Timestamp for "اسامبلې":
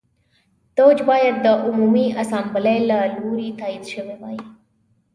2.23-2.77